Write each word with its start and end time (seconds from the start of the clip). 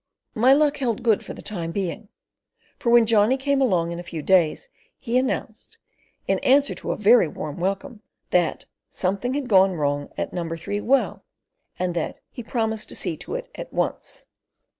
My 0.33 0.51
luck 0.51 0.77
"held 0.77 1.03
good" 1.03 1.23
for 1.23 1.35
the 1.35 1.43
time 1.43 1.71
being; 1.71 2.09
for 2.79 2.89
when 2.89 3.05
Johnny 3.05 3.37
came 3.37 3.61
along 3.61 3.91
in 3.91 3.99
a 3.99 4.01
few 4.01 4.23
days 4.23 4.67
he 4.97 5.15
announced, 5.15 5.77
in 6.27 6.39
answer 6.39 6.73
to 6.73 6.91
a 6.91 6.97
very 6.97 7.27
warm 7.27 7.59
welcome, 7.59 8.01
that 8.31 8.65
"something 8.89 9.35
had 9.35 9.47
gone 9.47 9.73
wrong 9.73 10.09
at 10.17 10.33
No. 10.33 10.49
3 10.57 10.81
Well" 10.81 11.23
and 11.77 11.93
that 11.95 12.19
"he'd 12.31 12.47
promised 12.47 12.89
to 12.89 12.95
see 12.95 13.15
to 13.17 13.35
it 13.35 13.49
at 13.53 13.71
once." 13.71 14.25